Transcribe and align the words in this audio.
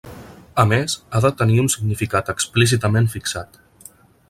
A 0.61 0.63
més, 0.69 0.95
ha 1.11 1.21
de 1.25 1.31
tenir 1.41 1.59
un 1.65 1.69
significat 1.75 2.33
explícitament 2.35 3.13
fixat. 3.19 3.63